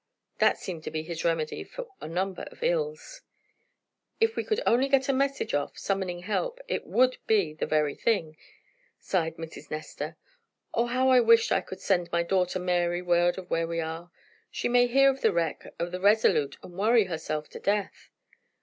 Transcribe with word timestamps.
That 0.39 0.57
seemed 0.57 0.83
to 0.85 0.89
be 0.89 1.03
his 1.03 1.23
remedy 1.23 1.63
for 1.63 1.87
a 2.01 2.07
number 2.07 2.47
of 2.51 2.63
ills. 2.63 3.21
"If 4.19 4.35
we 4.35 4.43
only 4.65 4.87
could 4.87 4.91
get 5.01 5.09
a 5.09 5.13
message 5.13 5.53
off, 5.53 5.77
summoning 5.77 6.23
help, 6.23 6.59
it 6.67 6.87
WOULD 6.87 7.19
be 7.27 7.53
the 7.53 7.67
very 7.67 7.93
thing," 7.93 8.35
sighed 8.99 9.35
Mrs. 9.35 9.69
Nestor. 9.69 10.17
"Oh, 10.73 10.87
how 10.87 11.09
I 11.09 11.19
wish 11.19 11.51
I 11.51 11.61
could 11.61 11.81
send 11.81 12.11
my 12.11 12.23
daughter, 12.23 12.57
Mary, 12.57 13.03
word 13.03 13.37
of 13.37 13.51
where 13.51 13.67
we 13.67 13.79
are. 13.79 14.09
She 14.49 14.67
may 14.67 14.87
hear 14.87 15.07
of 15.07 15.21
the 15.21 15.31
wreck 15.31 15.71
of 15.77 15.91
the 15.91 16.01
RESOLUTE, 16.01 16.57
and 16.63 16.73
worry 16.75 17.03
herself 17.03 17.47
to 17.49 17.59
death." 17.59 18.09